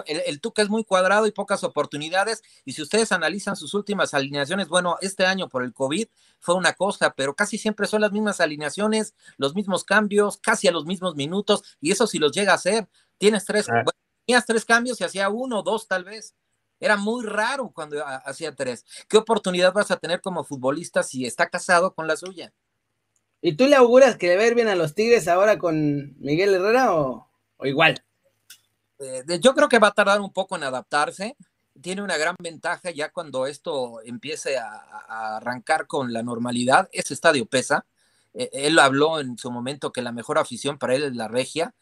el, 0.06 0.40
Tuca 0.40 0.62
es 0.62 0.68
muy 0.68 0.84
cuadrado 0.84 1.26
y 1.26 1.32
pocas 1.32 1.64
oportunidades. 1.64 2.42
Y 2.64 2.72
si 2.72 2.82
ustedes 2.82 3.12
analizan 3.12 3.56
sus 3.56 3.74
últimas 3.74 4.14
alineaciones, 4.14 4.68
bueno, 4.68 4.96
este 5.00 5.26
año 5.26 5.48
por 5.48 5.64
el 5.64 5.72
COVID 5.72 6.06
fue 6.40 6.54
una 6.54 6.74
cosa, 6.74 7.14
pero 7.16 7.34
casi 7.34 7.58
siempre 7.58 7.86
son 7.86 8.00
las 8.00 8.12
mismas 8.12 8.40
alineaciones, 8.40 9.14
los 9.36 9.54
mismos 9.54 9.84
cambios, 9.84 10.38
casi 10.38 10.68
a 10.68 10.72
los 10.72 10.86
mismos 10.86 11.16
minutos. 11.16 11.76
Y 11.80 11.90
eso 11.90 12.06
si 12.06 12.18
los 12.18 12.32
llega 12.32 12.52
a 12.52 12.56
hacer, 12.56 12.88
tienes 13.18 13.44
tres, 13.44 13.68
ah. 13.68 13.82
tenías 14.24 14.46
tres 14.46 14.64
cambios 14.64 15.00
y 15.00 15.04
hacía 15.04 15.28
uno 15.28 15.60
o 15.60 15.62
dos 15.62 15.88
tal 15.88 16.04
vez. 16.04 16.34
Era 16.80 16.96
muy 16.96 17.24
raro 17.24 17.70
cuando 17.74 18.04
hacía 18.06 18.54
tres. 18.54 18.84
¿Qué 19.08 19.16
oportunidad 19.16 19.72
vas 19.72 19.90
a 19.90 19.96
tener 19.96 20.20
como 20.20 20.44
futbolista 20.44 21.02
si 21.02 21.24
está 21.24 21.48
casado 21.48 21.94
con 21.94 22.06
la 22.06 22.16
suya? 22.16 22.52
¿Y 23.40 23.56
tú 23.56 23.66
le 23.66 23.76
auguras 23.76 24.16
que 24.16 24.36
le 24.36 24.46
ir 24.46 24.54
bien 24.54 24.68
a 24.68 24.74
los 24.74 24.94
Tigres 24.94 25.28
ahora 25.28 25.58
con 25.58 26.14
Miguel 26.18 26.54
Herrera 26.54 26.94
o 26.94 27.28
igual? 27.62 28.03
Eh, 29.04 29.40
yo 29.40 29.54
creo 29.54 29.68
que 29.68 29.78
va 29.78 29.88
a 29.88 29.92
tardar 29.92 30.20
un 30.20 30.32
poco 30.32 30.56
en 30.56 30.64
adaptarse. 30.64 31.36
Tiene 31.80 32.02
una 32.02 32.16
gran 32.16 32.36
ventaja 32.38 32.90
ya 32.90 33.10
cuando 33.10 33.46
esto 33.46 34.00
empiece 34.04 34.56
a, 34.58 35.36
arrancar 35.36 35.86
con 35.86 36.12
la 36.12 36.22
normalidad. 36.22 36.88
Ese 36.92 37.14
estadio 37.14 37.46
pesa. 37.46 37.86
Eh, 38.34 38.50
él 38.52 38.78
habló 38.78 39.20
en 39.20 39.38
su 39.38 39.50
momento 39.50 39.92
que 39.92 40.02
la 40.02 40.12
mejor 40.12 40.38
afición 40.38 40.78
para 40.78 40.94
él 40.94 41.04
es 41.04 41.16
la 41.16 41.28
regia 41.28 41.74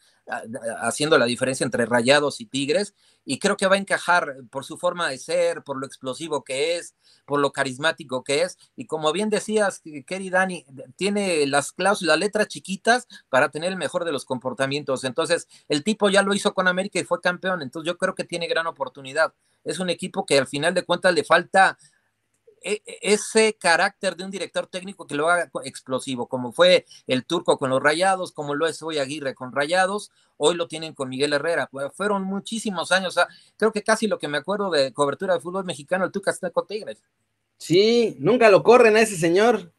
haciendo 0.81 1.17
la 1.17 1.25
diferencia 1.25 1.63
entre 1.65 1.85
Rayados 1.85 2.39
y 2.39 2.45
Tigres, 2.45 2.95
y 3.25 3.39
creo 3.39 3.57
que 3.57 3.67
va 3.67 3.75
a 3.75 3.79
encajar 3.79 4.35
por 4.49 4.65
su 4.65 4.77
forma 4.77 5.09
de 5.09 5.17
ser, 5.17 5.63
por 5.63 5.77
lo 5.77 5.85
explosivo 5.85 6.43
que 6.43 6.77
es, 6.77 6.95
por 7.25 7.39
lo 7.39 7.51
carismático 7.51 8.23
que 8.23 8.43
es, 8.43 8.57
y 8.75 8.85
como 8.85 9.11
bien 9.11 9.29
decías, 9.29 9.81
Kerry 10.05 10.29
Dani, 10.29 10.65
tiene 10.95 11.45
las 11.47 11.71
cláusulas, 11.71 12.15
las 12.15 12.19
letras 12.19 12.47
chiquitas 12.47 13.07
para 13.29 13.49
tener 13.49 13.71
el 13.71 13.77
mejor 13.77 14.05
de 14.05 14.11
los 14.11 14.25
comportamientos, 14.25 15.03
entonces 15.03 15.47
el 15.67 15.83
tipo 15.83 16.09
ya 16.09 16.21
lo 16.21 16.33
hizo 16.33 16.53
con 16.53 16.67
América 16.67 16.99
y 16.99 17.03
fue 17.03 17.21
campeón, 17.21 17.61
entonces 17.61 17.87
yo 17.87 17.97
creo 17.97 18.15
que 18.15 18.23
tiene 18.23 18.47
gran 18.47 18.67
oportunidad, 18.67 19.33
es 19.63 19.79
un 19.79 19.89
equipo 19.89 20.25
que 20.25 20.37
al 20.37 20.47
final 20.47 20.73
de 20.73 20.83
cuentas 20.83 21.13
le 21.13 21.23
falta 21.23 21.77
e, 21.77 21.92
e, 21.92 21.92
ese 22.63 23.53
carácter 23.59 24.15
de 24.15 24.23
un 24.23 24.31
director 24.31 24.67
técnico 24.67 25.05
que 25.05 25.15
lo 25.15 25.29
haga 25.29 25.49
explosivo, 25.63 26.27
como 26.27 26.51
fue 26.51 26.85
el 27.07 27.25
turco 27.25 27.57
con 27.57 27.69
los 27.69 27.81
rayados, 27.81 28.31
como 28.31 28.55
lo 28.55 28.67
es 28.67 28.81
hoy 28.81 28.97
Aguirre 28.97 29.35
con 29.35 29.51
rayados, 29.51 30.11
hoy 30.37 30.55
lo 30.55 30.67
tienen 30.67 30.93
con 30.93 31.09
Miguel 31.09 31.33
Herrera. 31.33 31.69
Fueron 31.93 32.23
muchísimos 32.23 32.91
años, 32.91 33.19
creo 33.57 33.71
que 33.71 33.83
casi 33.83 34.07
lo 34.07 34.17
que 34.17 34.27
me 34.27 34.37
acuerdo 34.37 34.69
de 34.69 34.93
cobertura 34.93 35.33
de 35.33 35.39
fútbol 35.39 35.65
mexicano, 35.65 36.05
el 36.05 36.11
Tuca 36.11 36.31
está 36.31 36.49
con 36.49 36.67
Tigres. 36.67 37.03
Sí, 37.57 38.17
nunca 38.19 38.49
lo 38.49 38.63
corren 38.63 38.95
a 38.97 39.01
ese 39.01 39.15
señor. 39.15 39.71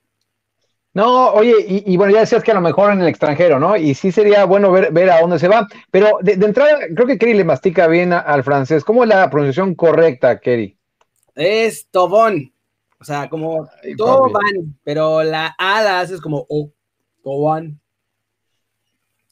No, 0.94 1.32
oye, 1.32 1.54
y, 1.66 1.96
bueno, 1.96 2.12
ya 2.12 2.20
decías 2.20 2.44
que 2.44 2.52
a 2.52 2.54
lo 2.54 2.60
mejor 2.60 2.92
en 2.92 3.00
el 3.00 3.08
extranjero, 3.08 3.58
¿no? 3.58 3.76
Y 3.76 3.94
sí 3.94 4.12
sería 4.12 4.44
bueno 4.44 4.70
ver, 4.70 4.92
ver 4.92 5.10
a 5.10 5.20
dónde 5.20 5.40
se 5.40 5.48
va. 5.48 5.66
Pero 5.90 6.18
de, 6.22 6.34
entrada, 6.34 6.78
creo 6.94 7.06
que 7.08 7.18
Kerry 7.18 7.34
le 7.34 7.42
mastica 7.42 7.88
bien 7.88 8.12
al 8.12 8.44
francés. 8.44 8.84
¿Cómo 8.84 9.02
es 9.02 9.08
la 9.08 9.28
pronunciación 9.28 9.74
correcta, 9.74 10.38
Kerry? 10.38 10.78
Es 11.34 11.88
Tobón. 11.90 12.53
O 13.00 13.04
sea, 13.04 13.28
como 13.28 13.68
Tobán, 13.96 14.78
pero 14.82 15.22
la 15.22 15.54
A 15.58 15.82
la 15.82 16.00
haces 16.00 16.20
como 16.20 16.46
O. 16.48 16.70
Tobán. 17.22 17.80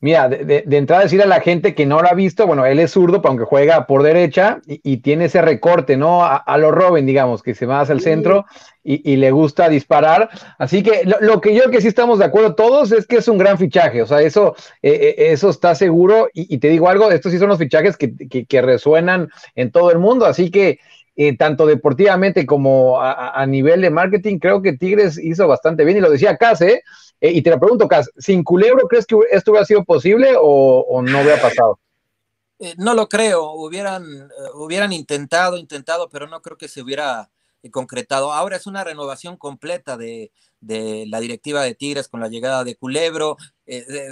Mira, 0.02 0.28
de, 0.28 0.64
entrada 0.68 1.04
decir 1.04 1.22
a 1.22 1.26
la 1.26 1.40
gente 1.40 1.76
que 1.76 1.86
no 1.86 2.02
lo 2.02 2.08
ha 2.08 2.14
visto, 2.14 2.44
bueno, 2.44 2.66
él 2.66 2.80
es 2.80 2.90
zurdo, 2.90 3.22
aunque 3.22 3.44
juega 3.44 3.86
por 3.86 4.02
derecha 4.02 4.60
y, 4.66 4.96
tiene 4.96 5.26
ese 5.26 5.40
recorte, 5.40 5.96
¿no? 5.96 6.24
A, 6.24 6.58
lo 6.58 6.72
Robin, 6.72 7.06
digamos, 7.06 7.40
que 7.40 7.54
se 7.54 7.66
va 7.66 7.82
hacia 7.82 7.92
el 7.92 8.00
centro 8.00 8.44
y, 8.82 9.14
le 9.14 9.30
gusta 9.30 9.68
disparar. 9.68 10.28
Así 10.58 10.82
que 10.82 11.02
lo, 11.20 11.40
que 11.40 11.54
yo 11.54 11.70
que 11.70 11.80
sí 11.80 11.86
estamos 11.86 12.18
de 12.18 12.24
acuerdo 12.24 12.56
todos 12.56 12.90
es 12.90 13.06
que 13.06 13.18
es 13.18 13.28
un 13.28 13.38
gran 13.38 13.58
fichaje, 13.58 14.02
o 14.02 14.06
sea, 14.08 14.20
eso, 14.22 14.56
eh, 14.82 15.14
eh, 15.16 15.30
eso 15.30 15.50
está 15.50 15.76
seguro. 15.76 16.28
Y, 16.34 16.58
te 16.58 16.70
digo 16.70 16.88
algo, 16.88 17.08
estos 17.12 17.30
sí 17.30 17.38
son 17.38 17.50
los 17.50 17.58
fichajes 17.58 17.96
que, 17.96 18.60
resuenan 18.60 19.30
en 19.54 19.70
todo 19.70 19.92
el 19.92 20.00
mundo, 20.00 20.26
así 20.26 20.50
que 20.50 20.80
eh, 21.14 21.36
tanto 21.36 21.66
deportivamente 21.66 22.46
como 22.46 23.00
a, 23.00 23.44
nivel 23.46 23.82
de 23.82 23.90
marketing, 23.90 24.38
creo 24.38 24.62
que 24.62 24.72
Tigres 24.72 25.18
hizo 25.18 25.46
bastante 25.46 25.84
bien 25.84 25.98
y 25.98 26.00
lo 26.00 26.10
decía 26.10 26.38
Cas, 26.38 26.62
¿eh? 26.62 26.82
Eh, 27.20 27.32
y 27.32 27.42
te 27.42 27.50
lo 27.50 27.60
pregunto, 27.60 27.86
Cas, 27.86 28.10
¿sin 28.16 28.42
Culebro 28.42 28.88
crees 28.88 29.06
que 29.06 29.16
esto 29.30 29.50
hubiera 29.50 29.66
sido 29.66 29.84
posible 29.84 30.32
o, 30.38 31.02
no 31.02 31.20
hubiera 31.20 31.40
pasado? 31.40 31.78
Eh, 32.58 32.74
no 32.78 32.94
lo 32.94 33.08
creo, 33.08 33.52
hubieran, 33.52 34.04
hubieran 34.54 34.92
intentado, 34.92 35.58
intentado, 35.58 36.08
pero 36.08 36.26
no 36.26 36.40
creo 36.40 36.56
que 36.56 36.68
se 36.68 36.80
hubiera 36.80 37.28
concretado. 37.70 38.32
Ahora 38.32 38.56
es 38.56 38.66
una 38.66 38.84
renovación 38.84 39.36
completa 39.36 39.96
de, 39.96 40.32
la 40.60 41.20
directiva 41.20 41.62
de 41.62 41.74
Tigres 41.74 42.08
con 42.08 42.20
la 42.20 42.28
llegada 42.28 42.64
de 42.64 42.76
Culebro. 42.76 43.36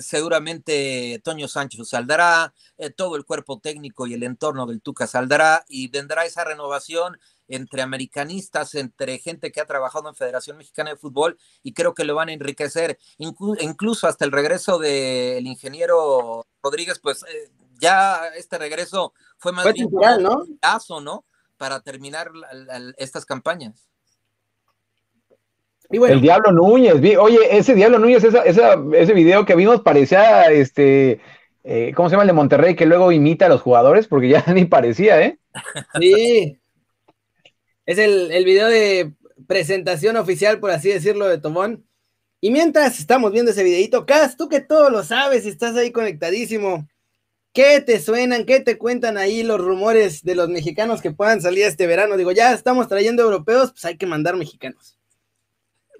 seguramente 0.00 1.20
Toño 1.24 1.48
Sánchez 1.48 1.88
saldrá, 1.88 2.54
todo 2.96 3.16
el 3.16 3.24
cuerpo 3.24 3.60
técnico 3.60 4.06
y 4.06 4.14
el 4.14 4.22
entorno 4.22 4.66
del 4.66 4.82
Tuca 4.82 5.06
saldrá 5.06 5.64
y 5.68 5.88
vendrá 5.88 6.24
esa 6.24 6.44
renovación 6.44 7.18
entre 7.50 7.82
americanistas, 7.82 8.74
entre 8.74 9.18
gente 9.18 9.52
que 9.52 9.60
ha 9.60 9.66
trabajado 9.66 10.08
en 10.08 10.14
Federación 10.14 10.56
Mexicana 10.56 10.90
de 10.90 10.96
Fútbol 10.96 11.36
y 11.62 11.74
creo 11.74 11.94
que 11.94 12.04
lo 12.04 12.14
van 12.14 12.28
a 12.28 12.32
enriquecer. 12.32 12.98
incluso 13.18 14.06
hasta 14.06 14.24
el 14.24 14.32
regreso 14.32 14.78
del 14.78 15.46
ingeniero 15.46 16.46
Rodríguez, 16.62 17.00
pues 17.00 17.24
eh, 17.24 17.50
ya 17.80 18.28
este 18.36 18.56
regreso 18.58 19.12
fue 19.38 19.52
más 19.52 19.72
bien 19.72 19.88
caso, 20.60 21.00
¿no? 21.00 21.24
Para 21.60 21.82
terminar 21.82 22.30
estas 22.96 23.26
campañas. 23.26 23.86
El 25.90 26.22
Diablo 26.22 26.52
Núñez, 26.52 26.94
oye, 27.18 27.58
ese 27.58 27.74
Diablo 27.74 27.98
Núñez, 27.98 28.24
ese 28.24 29.12
video 29.12 29.44
que 29.44 29.54
vimos 29.54 29.82
parecía, 29.82 30.50
este, 30.50 31.20
eh, 31.62 31.92
¿cómo 31.94 32.08
se 32.08 32.14
llama 32.14 32.22
el 32.22 32.28
de 32.28 32.32
Monterrey? 32.32 32.74
Que 32.74 32.86
luego 32.86 33.12
imita 33.12 33.44
a 33.44 33.50
los 33.50 33.60
jugadores, 33.60 34.06
porque 34.06 34.30
ya 34.30 34.42
ni 34.54 34.64
parecía, 34.64 35.20
¿eh? 35.20 35.38
Sí, 36.00 36.58
es 37.84 37.98
el, 37.98 38.32
el 38.32 38.44
video 38.46 38.68
de 38.68 39.12
presentación 39.46 40.16
oficial, 40.16 40.60
por 40.60 40.70
así 40.70 40.88
decirlo, 40.88 41.28
de 41.28 41.36
Tomón. 41.36 41.84
Y 42.40 42.50
mientras 42.52 42.98
estamos 42.98 43.32
viendo 43.32 43.50
ese 43.50 43.64
videito, 43.64 44.06
Cas, 44.06 44.38
tú 44.38 44.48
que 44.48 44.60
todo 44.60 44.88
lo 44.88 45.02
sabes, 45.02 45.44
estás 45.44 45.76
ahí 45.76 45.92
conectadísimo. 45.92 46.88
¿Qué 47.52 47.80
te 47.80 48.00
suenan? 48.00 48.46
¿Qué 48.46 48.60
te 48.60 48.78
cuentan 48.78 49.18
ahí 49.18 49.42
los 49.42 49.60
rumores 49.60 50.22
de 50.22 50.36
los 50.36 50.48
mexicanos 50.48 51.02
que 51.02 51.10
puedan 51.10 51.42
salir 51.42 51.64
este 51.64 51.88
verano? 51.88 52.16
Digo, 52.16 52.30
ya 52.30 52.52
estamos 52.52 52.86
trayendo 52.86 53.22
europeos, 53.22 53.72
pues 53.72 53.84
hay 53.84 53.96
que 53.96 54.06
mandar 54.06 54.36
mexicanos. 54.36 54.96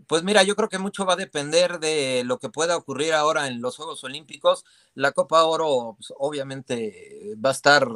Pues 0.07 0.23
mira, 0.23 0.43
yo 0.43 0.57
creo 0.57 0.69
que 0.69 0.79
mucho 0.79 1.05
va 1.05 1.15
a 1.15 1.17
depender 1.17 1.81
de 1.81 2.23
lo 2.25 2.39
que 2.39 2.51
pueda 2.51 2.77
ocurrir 2.77 3.13
ahora 3.13 3.49
en 3.49 3.61
los 3.61 3.77
Juegos 3.77 4.03
Olímpicos. 4.05 4.65
La 4.95 5.13
Copa 5.13 5.45
Oro, 5.45 5.95
pues, 5.97 6.13
obviamente, 6.19 7.35
va 7.45 7.51
a 7.51 7.53
estar 7.53 7.89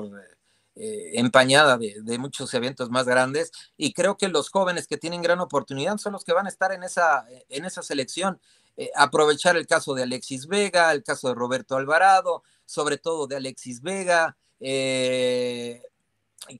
eh, 0.77 1.13
empañada 1.15 1.79
de, 1.79 2.19
muchos 2.19 2.53
eventos 2.55 2.91
más 2.91 3.07
grandes 3.07 3.53
y 3.77 3.93
creo 3.93 4.17
que 4.17 4.29
los 4.29 4.51
jóvenes 4.51 4.89
que 4.89 4.97
tienen 4.97 5.23
gran 5.23 5.39
oportunidad 5.39 5.99
son 5.99 6.13
los 6.13 6.25
que 6.25 6.33
van 6.33 6.47
a 6.47 6.49
estar 6.49 6.73
en 6.73 6.83
esa, 6.83 7.25
en 7.49 7.65
esa 7.65 7.83
selección. 7.83 8.41
Eh, 8.77 8.91
aprovechar 8.97 9.57
el 9.57 9.67
caso 9.67 9.95
de 9.95 10.03
Alexis 10.03 10.47
Vega, 10.47 10.93
el 10.93 11.03
caso 11.03 11.29
de 11.29 11.35
Roberto 11.35 11.77
Alvarado, 11.77 12.43
sobre 12.65 12.99
todo 12.99 13.27
de 13.27 13.37
Alexis 13.37 13.81
Vega. 13.81 14.37
Eh, 14.61 15.83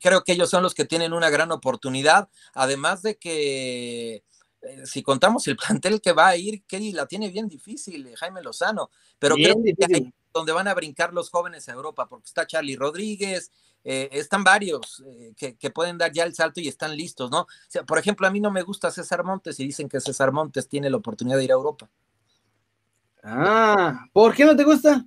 creo 0.01 0.23
que 0.23 0.33
ellos 0.33 0.51
son 0.51 0.63
los 0.63 0.75
que 0.75 0.85
tienen 0.85 1.13
una 1.13 1.31
gran 1.31 1.51
oportunidad, 1.53 2.29
además 2.55 3.03
de 3.03 3.17
que 3.17 4.25
si 4.85 5.03
contamos 5.03 5.47
el 5.47 5.57
plantel 5.57 6.01
que 6.01 6.13
va 6.13 6.29
a 6.29 6.37
ir, 6.37 6.65
Kelly 6.65 6.93
la 6.93 7.07
tiene 7.07 7.31
bien 7.31 7.49
difícil, 7.49 8.15
Jaime 8.17 8.43
Lozano, 8.43 8.91
pero 9.19 9.35
creo 9.35 9.57
que 9.63 10.13
donde 10.33 10.53
van 10.53 10.69
a 10.69 10.75
brincar 10.75 11.13
los 11.13 11.31
jóvenes 11.31 11.69
a 11.69 11.73
Europa, 11.73 12.09
porque 12.09 12.27
está 12.27 12.47
Charlie 12.47 12.77
Rodríguez, 12.77 13.53
eh, 13.85 14.09
están 14.13 14.43
varios 14.43 15.03
eh, 15.07 15.35
que, 15.37 15.71
pueden 15.71 15.99
dar 15.99 16.11
ya 16.11 16.25
el 16.25 16.35
salto 16.35 16.61
y 16.61 16.69
están 16.69 16.97
listos, 16.97 17.31
¿no? 17.31 17.43
O 17.43 17.49
sea, 17.69 17.85
por 17.85 17.99
ejemplo, 17.99 18.27
a 18.27 18.31
mí 18.31 18.41
no 18.41 18.51
me 18.51 18.63
gusta 18.63 18.91
César 18.91 19.23
Montes 19.25 19.61
y 19.61 19.67
dicen 19.67 19.89
que 19.89 20.01
César 20.01 20.33
Montes 20.33 20.69
tiene 20.69 20.89
la 20.91 20.97
oportunidad 20.97 21.37
de 21.37 21.45
ir 21.45 21.53
a 21.53 21.55
Europa. 21.55 21.89
Ah, 23.27 24.07
¿por 24.13 24.35
qué 24.35 24.45
no 24.45 24.55
te 24.55 24.65
gusta? 24.65 25.07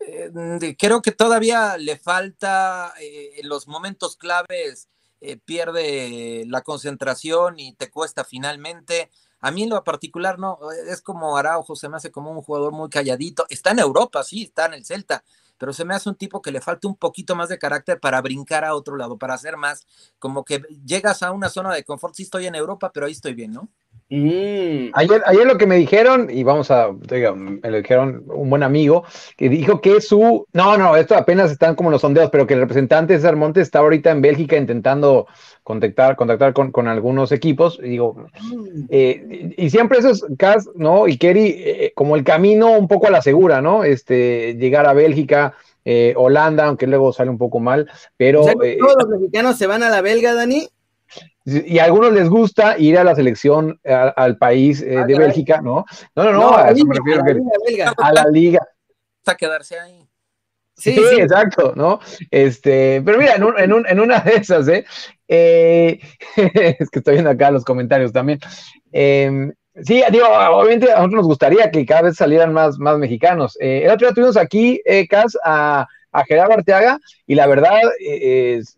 Eh, 0.00 0.76
creo 0.78 1.02
que 1.02 1.12
todavía 1.12 1.76
le 1.78 1.96
falta 1.98 2.92
en 2.98 3.48
los 3.48 3.68
momentos 3.68 4.16
claves, 4.16 4.88
pierde 5.44 6.44
la 6.46 6.62
concentración 6.62 7.58
y 7.58 7.74
te 7.74 7.90
cuesta 7.90 8.24
finalmente. 8.24 9.10
A 9.40 9.50
mí 9.50 9.62
en 9.64 9.70
lo 9.70 9.84
particular 9.84 10.38
no, 10.38 10.58
es 10.88 11.02
como 11.02 11.36
Araujo, 11.36 11.76
se 11.76 11.88
me 11.88 11.96
hace 11.96 12.10
como 12.10 12.30
un 12.30 12.42
jugador 12.42 12.72
muy 12.72 12.88
calladito. 12.88 13.44
Está 13.50 13.70
en 13.72 13.78
Europa, 13.80 14.22
sí, 14.24 14.44
está 14.44 14.66
en 14.66 14.74
el 14.74 14.84
Celta, 14.86 15.22
pero 15.58 15.72
se 15.74 15.84
me 15.84 15.94
hace 15.94 16.08
un 16.08 16.16
tipo 16.16 16.40
que 16.40 16.52
le 16.52 16.60
falta 16.62 16.88
un 16.88 16.96
poquito 16.96 17.36
más 17.36 17.50
de 17.50 17.58
carácter 17.58 18.00
para 18.00 18.20
brincar 18.22 18.64
a 18.64 18.74
otro 18.74 18.96
lado, 18.96 19.18
para 19.18 19.34
hacer 19.34 19.56
más, 19.58 19.86
como 20.18 20.44
que 20.44 20.62
llegas 20.86 21.22
a 21.22 21.32
una 21.32 21.50
zona 21.50 21.74
de 21.74 21.84
confort, 21.84 22.14
sí 22.14 22.22
estoy 22.24 22.46
en 22.46 22.54
Europa, 22.54 22.90
pero 22.92 23.06
ahí 23.06 23.12
estoy 23.12 23.34
bien, 23.34 23.52
¿no? 23.52 23.68
Mm. 24.10 24.90
Ayer, 24.92 25.22
ayer 25.24 25.46
lo 25.46 25.56
que 25.56 25.66
me 25.66 25.76
dijeron, 25.76 26.28
y 26.30 26.42
vamos 26.42 26.70
a, 26.70 26.92
me 26.92 27.70
lo 27.70 27.76
dijeron 27.78 28.24
un 28.26 28.50
buen 28.50 28.62
amigo, 28.62 29.04
que 29.36 29.48
dijo 29.48 29.80
que 29.80 30.00
su, 30.02 30.46
no, 30.52 30.76
no, 30.76 30.94
esto 30.96 31.16
apenas 31.16 31.50
están 31.50 31.74
como 31.74 31.90
los 31.90 32.02
sondeos, 32.02 32.28
pero 32.30 32.46
que 32.46 32.54
el 32.54 32.60
representante 32.60 33.16
César 33.16 33.36
Montes 33.36 33.62
está 33.62 33.78
ahorita 33.78 34.10
en 34.10 34.20
Bélgica 34.20 34.56
intentando 34.56 35.26
contactar, 35.62 36.16
contactar 36.16 36.52
con, 36.52 36.86
algunos 36.86 37.32
equipos, 37.32 37.80
y 37.82 37.88
digo, 37.88 38.14
mm. 38.14 38.84
eh, 38.90 39.54
y 39.56 39.70
siempre 39.70 39.98
eso 39.98 40.10
es 40.10 40.24
Cas, 40.36 40.68
¿no? 40.74 41.08
Y 41.08 41.16
Kerry, 41.16 41.54
eh, 41.56 41.92
como 41.94 42.14
el 42.14 42.24
camino 42.24 42.72
un 42.72 42.88
poco 42.88 43.06
a 43.06 43.10
la 43.10 43.22
segura, 43.22 43.62
¿no? 43.62 43.84
Este, 43.84 44.54
llegar 44.58 44.86
a 44.86 44.92
Bélgica, 44.92 45.54
eh, 45.86 46.12
Holanda, 46.16 46.66
aunque 46.66 46.86
luego 46.86 47.12
sale 47.12 47.30
un 47.30 47.38
poco 47.38 47.58
mal, 47.58 47.90
pero... 48.18 48.42
todos 48.42 48.96
los 48.98 49.08
mexicanos 49.08 49.56
se 49.56 49.66
van 49.66 49.82
a 49.82 49.88
la 49.88 50.02
belga, 50.02 50.34
Dani. 50.34 50.68
Y 51.44 51.78
a 51.78 51.84
algunos 51.84 52.12
les 52.12 52.28
gusta 52.28 52.78
ir 52.78 52.96
a 52.96 53.04
la 53.04 53.14
selección, 53.14 53.78
al 53.84 54.38
país 54.38 54.80
eh, 54.80 54.96
ah, 54.98 55.04
de 55.04 55.18
Bélgica, 55.18 55.60
¿no? 55.60 55.84
No, 56.16 56.24
no, 56.24 56.32
no, 56.32 56.56
a 56.56 56.70
eso 56.70 56.86
me 56.86 56.94
refiero. 56.94 57.22
A 57.98 58.12
la, 58.12 58.24
liga. 58.30 58.66
Hasta 59.20 59.36
quedarse 59.36 59.78
ahí. 59.78 60.08
Sí, 60.76 60.94
sí, 60.94 61.20
exacto, 61.20 61.72
¿no? 61.76 62.00
Este, 62.30 63.00
pero 63.04 63.18
mira, 63.18 63.34
en, 63.36 63.44
un, 63.44 63.86
en, 63.86 64.00
una 64.00 64.20
de 64.20 64.34
esas, 64.36 64.66
¿eh? 64.68 64.84
¿eh? 65.28 66.00
es 66.36 66.90
que 66.90 66.98
estoy 66.98 67.14
viendo 67.14 67.30
acá 67.30 67.50
los 67.50 67.64
comentarios 67.64 68.12
también. 68.12 68.40
Em, 68.90 69.52
sí, 69.82 70.02
digo, 70.10 70.26
obviamente 70.26 70.90
a 70.90 70.96
nosotros 70.96 71.18
nos 71.18 71.26
gustaría 71.26 71.70
que 71.70 71.86
cada 71.86 72.02
vez 72.02 72.16
salieran 72.16 72.52
más, 72.52 72.78
más 72.78 72.98
mexicanos. 72.98 73.56
Eh, 73.60 73.82
el 73.84 73.90
otro 73.90 74.08
día 74.08 74.14
tuvimos 74.14 74.36
aquí, 74.36 74.80
eh, 74.84 75.06
Cas, 75.06 75.36
a, 75.44 75.86
a 76.10 76.24
Gerardo 76.24 76.54
Arteaga, 76.54 76.98
y 77.26 77.34
la 77.34 77.46
verdad, 77.46 77.80
es 78.00 78.76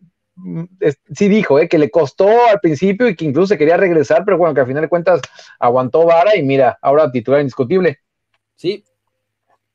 sí 1.14 1.28
dijo 1.28 1.58
eh, 1.58 1.68
que 1.68 1.78
le 1.78 1.90
costó 1.90 2.28
al 2.48 2.60
principio 2.60 3.08
y 3.08 3.16
que 3.16 3.24
incluso 3.24 3.48
se 3.48 3.58
quería 3.58 3.76
regresar, 3.76 4.24
pero 4.24 4.36
bueno, 4.36 4.54
que 4.54 4.60
al 4.60 4.66
final 4.66 4.82
de 4.82 4.88
cuentas 4.88 5.20
aguantó 5.58 6.04
vara 6.04 6.36
y 6.36 6.42
mira, 6.42 6.78
ahora 6.82 7.10
titular 7.10 7.40
indiscutible. 7.40 8.00
Sí. 8.54 8.84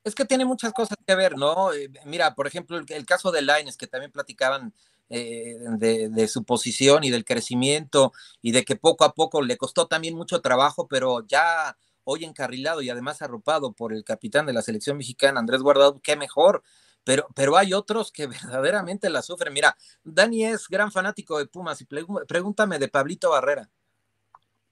Es 0.04 0.16
que 0.16 0.26
tiene 0.26 0.46
muchas 0.46 0.74
cosas 0.74 0.98
que 1.06 1.16
ver, 1.16 1.38
¿no? 1.38 1.74
Eh, 1.74 1.90
mira, 2.06 2.34
por 2.36 2.48
ejemplo, 2.48 2.78
el, 2.78 3.06
caso 3.06 3.32
de 3.32 3.42
Lines, 3.42 3.78
que 3.78 3.88
también 3.88 4.12
platicaban 4.12 4.74
eh, 5.10 5.58
de, 5.78 6.28
su 6.28 6.44
posición 6.44 7.04
y 7.04 7.10
del 7.12 7.26
crecimiento 7.26 8.12
y 8.42 8.52
de 8.52 8.64
que 8.64 8.76
poco 8.76 9.04
a 9.04 9.14
poco 9.14 9.42
le 9.42 9.58
costó 9.58 9.88
también 9.88 10.16
mucho 10.16 10.42
trabajo, 10.42 10.88
pero 10.88 11.26
ya 11.28 11.78
hoy 12.04 12.26
encarrilado 12.26 12.82
y 12.82 12.90
además 12.90 13.22
arropado 13.22 13.74
por 13.74 13.94
el 13.94 14.04
capitán 14.04 14.46
de 14.46 14.54
la 14.54 14.64
selección 14.64 14.98
mexicana, 14.98 15.40
Andrés 15.40 15.62
Guardado, 15.62 16.00
qué 16.02 16.16
mejor 16.16 16.64
pero, 17.04 17.28
pero 17.36 17.58
hay 17.58 17.74
otros 17.74 18.12
que 18.12 18.28
verdaderamente 18.28 19.10
la 19.10 19.22
sufren. 19.22 19.54
Mira, 19.54 19.76
Dani 20.04 20.46
es 20.46 20.68
gran 20.68 20.92
fanático 20.92 21.38
de 21.38 21.48
Pumas 21.48 21.82
y 21.82 21.86
pregúntame 21.86 22.80
de 22.80 22.88
Pablito 22.88 23.30
Barrera. 23.30 23.70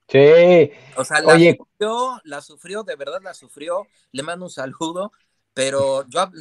Sí. 0.08 0.72
O 0.98 1.06
sea, 1.06 1.22
la 1.22 1.38
sufrió, 1.38 2.22
la 2.24 2.42
sufrió, 2.42 2.84
de 2.84 2.96
verdad 2.96 3.22
la 3.22 3.34
sufrió. 3.34 3.88
Le 4.12 4.24
mando 4.24 4.46
un 4.46 4.52
saludo, 4.52 5.12
pero 5.54 6.08
yo 6.08 6.32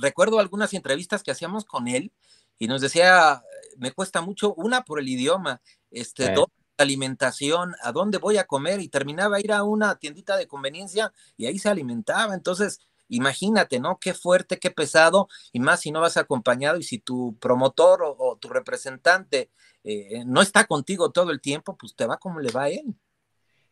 recuerdo 0.00 0.38
algunas 0.38 0.72
entrevistas 0.74 1.22
que 1.22 1.32
hacíamos 1.32 1.64
con 1.64 1.88
él 1.88 2.12
y 2.58 2.68
nos 2.68 2.80
decía, 2.80 3.42
me 3.78 3.92
cuesta 3.92 4.20
mucho, 4.20 4.54
una 4.54 4.84
por 4.84 5.00
el 5.00 5.08
idioma, 5.08 5.60
este, 5.90 6.32
dos, 6.32 6.46
alimentación, 6.78 7.74
a 7.82 7.92
dónde 7.92 8.18
voy 8.18 8.38
a 8.38 8.46
comer 8.46 8.80
y 8.80 8.88
terminaba 8.88 9.36
a 9.36 9.40
ir 9.40 9.52
a 9.52 9.62
una 9.62 9.96
tiendita 9.96 10.36
de 10.36 10.46
conveniencia 10.46 11.12
y 11.36 11.46
ahí 11.46 11.58
se 11.58 11.68
alimentaba. 11.68 12.34
Entonces, 12.34 12.80
imagínate, 13.08 13.80
¿no? 13.80 13.98
Qué 14.00 14.14
fuerte, 14.14 14.58
qué 14.58 14.70
pesado, 14.70 15.28
y 15.52 15.60
más 15.60 15.80
si 15.80 15.90
no 15.90 16.00
vas 16.00 16.16
acompañado 16.16 16.78
y 16.78 16.82
si 16.82 16.98
tu 16.98 17.36
promotor 17.40 18.00
o, 18.02 18.36
tu 18.40 18.48
representante 18.48 19.50
eh, 19.84 20.24
no 20.26 20.42
está 20.42 20.64
contigo 20.64 21.10
todo 21.10 21.30
el 21.30 21.40
tiempo, 21.40 21.76
pues 21.76 21.94
te 21.94 22.06
va 22.06 22.16
como 22.16 22.40
le 22.40 22.50
va 22.50 22.64
a 22.64 22.68
él. 22.70 22.94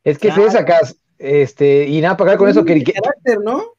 Es 0.04 0.18
que 0.18 0.30
se 0.30 0.50
sacas, 0.50 0.96
este, 1.18 1.88
y 1.88 2.00
nada, 2.00 2.16
para 2.16 2.32
acá 2.32 2.38
con 2.38 2.48
eso 2.48 2.64
que... 2.64 2.82
carácter, 2.82 3.40
¿no? 3.40 3.72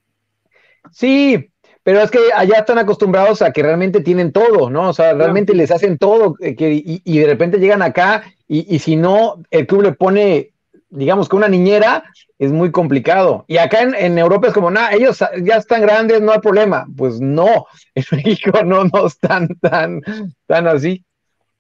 Sí, 0.92 1.52
pero 1.86 2.02
es 2.02 2.10
que 2.10 2.20
allá 2.34 2.58
están 2.58 2.80
acostumbrados 2.80 3.44
a 3.44 3.52
que 3.52 3.62
realmente 3.62 4.02
tienen 4.02 4.32
todo, 4.32 4.72
¿no? 4.72 4.90
O 4.90 4.94
sea, 4.94 5.14
realmente 5.14 5.54
les 5.54 5.70
hacen 5.70 6.00
todo 6.00 6.34
eh, 6.42 6.56
y, 6.58 7.20
de 7.20 7.28
repente 7.28 7.60
llegan 7.60 7.84
acá 7.84 8.24
y, 8.48 8.80
si 8.80 8.96
no, 8.96 9.44
el 9.52 9.68
club 9.68 9.84
le 9.84 9.92
pone, 9.92 10.55
digamos 10.96 11.30
que 11.30 11.36
una 11.36 11.48
niñera, 11.48 12.04
es 12.40 12.52
muy 12.52 12.72
complicado. 12.72 13.46
Y 13.48 13.58
acá 13.58 13.82
en, 13.82 14.18
Europa 14.18 14.48
es 14.48 14.54
como, 14.54 14.72
nada, 14.72 14.94
ellos 14.94 15.20
ya 15.44 15.58
están 15.58 15.82
grandes, 15.82 16.22
no 16.22 16.32
hay 16.32 16.40
problema. 16.40 16.86
Pues 16.96 17.20
no, 17.20 17.66
en 17.96 18.04
México 18.12 18.64
no, 18.64 18.86
no 18.86 19.08
están 19.08 19.48
tan, 19.62 20.02
tan 20.48 20.68
así. 20.68 21.06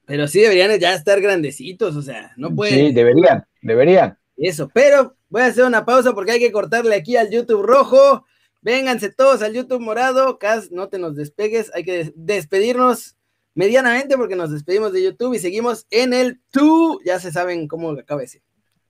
Pero 0.06 0.28
sí 0.28 0.40
deberían 0.40 0.78
ya 0.80 0.94
estar 0.94 1.20
grandecitos, 1.20 1.96
o 1.96 2.02
sea, 2.02 2.32
no 2.38 2.54
pueden. 2.54 2.88
Sí, 2.88 2.94
deberían, 2.94 3.46
deberían. 3.62 4.18
Eso, 4.38 4.70
pero 4.74 5.16
voy 5.30 5.42
a 5.42 5.48
hacer 5.48 5.64
una 5.64 5.86
pausa 5.86 6.14
porque 6.14 6.34
hay 6.34 6.40
que 6.40 6.52
cortarle 6.52 6.96
aquí 6.96 7.16
al 7.16 7.32
YouTube 7.32 7.64
rojo. 7.64 8.26
Vénganse 8.62 9.10
todos 9.10 9.42
al 9.42 9.54
YouTube 9.54 9.80
morado. 9.80 10.38
Cas, 10.38 10.72
no 10.72 10.90
te 10.90 11.00
nos 11.00 11.16
despegues. 11.16 11.72
Hay 11.74 11.84
que 11.84 12.12
despedirnos 12.16 13.16
medianamente 13.54 14.18
porque 14.18 14.36
nos 14.36 14.52
despedimos 14.52 14.92
de 14.92 15.04
YouTube 15.04 15.34
y 15.34 15.40
seguimos 15.40 15.88
en 15.90 16.14
el 16.14 16.42
tú. 16.52 17.00
Ya 17.06 17.20
se 17.20 17.32
saben 17.32 17.68
cómo 17.68 17.92
acaba 17.92 18.24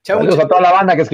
ese. 0.06 0.30
Chao. 0.30 0.42
a 0.42 0.48
toda 0.48 0.62
la 0.62 0.72
banda 0.72 0.96
que 0.96 1.02
escribió. 1.02 1.14